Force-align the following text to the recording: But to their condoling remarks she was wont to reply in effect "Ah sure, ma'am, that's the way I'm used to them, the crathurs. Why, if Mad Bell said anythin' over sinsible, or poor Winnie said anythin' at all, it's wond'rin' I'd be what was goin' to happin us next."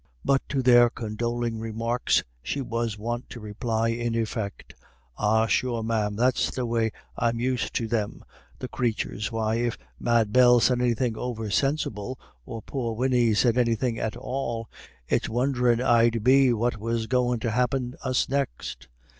But 0.25 0.41
to 0.49 0.63
their 0.63 0.89
condoling 0.89 1.59
remarks 1.59 2.23
she 2.41 2.59
was 2.59 2.97
wont 2.97 3.29
to 3.29 3.39
reply 3.39 3.89
in 3.89 4.15
effect 4.15 4.73
"Ah 5.15 5.45
sure, 5.45 5.83
ma'am, 5.83 6.15
that's 6.15 6.49
the 6.49 6.65
way 6.65 6.89
I'm 7.15 7.39
used 7.39 7.75
to 7.75 7.87
them, 7.87 8.25
the 8.57 8.67
crathurs. 8.67 9.31
Why, 9.31 9.57
if 9.57 9.77
Mad 9.99 10.33
Bell 10.33 10.59
said 10.59 10.81
anythin' 10.81 11.15
over 11.15 11.51
sinsible, 11.51 12.17
or 12.47 12.63
poor 12.63 12.95
Winnie 12.95 13.35
said 13.35 13.59
anythin' 13.59 13.99
at 13.99 14.17
all, 14.17 14.67
it's 15.07 15.29
wond'rin' 15.29 15.79
I'd 15.81 16.23
be 16.23 16.51
what 16.51 16.79
was 16.79 17.05
goin' 17.05 17.39
to 17.41 17.51
happin 17.51 17.93
us 18.03 18.27
next." 18.27 18.87